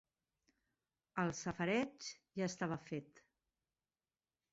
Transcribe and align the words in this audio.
El 1.23 1.33
safareig 1.39 2.07
ja 2.39 2.47
estava 2.53 2.79
fet 2.87 3.21